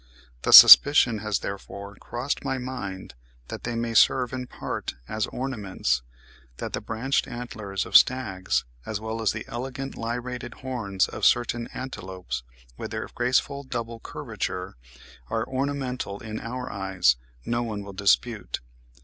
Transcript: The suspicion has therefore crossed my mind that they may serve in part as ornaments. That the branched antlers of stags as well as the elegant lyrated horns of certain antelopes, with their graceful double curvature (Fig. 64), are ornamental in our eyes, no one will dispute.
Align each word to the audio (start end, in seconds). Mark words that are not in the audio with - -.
The 0.41 0.51
suspicion 0.51 1.19
has 1.19 1.37
therefore 1.41 1.93
crossed 1.97 2.43
my 2.43 2.57
mind 2.57 3.13
that 3.49 3.65
they 3.65 3.75
may 3.75 3.93
serve 3.93 4.33
in 4.33 4.47
part 4.47 4.95
as 5.07 5.27
ornaments. 5.27 6.01
That 6.57 6.73
the 6.73 6.81
branched 6.81 7.27
antlers 7.27 7.85
of 7.85 7.95
stags 7.95 8.65
as 8.83 8.99
well 8.99 9.21
as 9.21 9.31
the 9.31 9.45
elegant 9.47 9.95
lyrated 9.95 10.55
horns 10.55 11.07
of 11.07 11.23
certain 11.23 11.67
antelopes, 11.67 12.41
with 12.77 12.89
their 12.89 13.07
graceful 13.13 13.61
double 13.61 13.99
curvature 13.99 14.69
(Fig. 14.81 14.93
64), 15.25 15.37
are 15.41 15.47
ornamental 15.47 16.19
in 16.19 16.39
our 16.39 16.71
eyes, 16.71 17.15
no 17.45 17.61
one 17.61 17.83
will 17.83 17.93
dispute. 17.93 18.59